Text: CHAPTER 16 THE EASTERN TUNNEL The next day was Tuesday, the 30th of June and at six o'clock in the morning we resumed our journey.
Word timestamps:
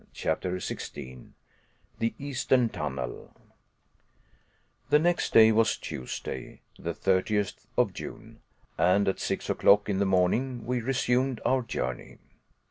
CHAPTER 0.13 0.59
16 0.59 1.35
THE 1.99 2.15
EASTERN 2.17 2.69
TUNNEL 2.69 3.35
The 4.89 4.97
next 4.97 5.31
day 5.31 5.51
was 5.51 5.77
Tuesday, 5.77 6.61
the 6.79 6.95
30th 6.95 7.67
of 7.77 7.93
June 7.93 8.41
and 8.79 9.07
at 9.07 9.19
six 9.19 9.47
o'clock 9.47 9.89
in 9.89 9.99
the 9.99 10.05
morning 10.07 10.65
we 10.65 10.81
resumed 10.81 11.39
our 11.45 11.61
journey. 11.61 12.17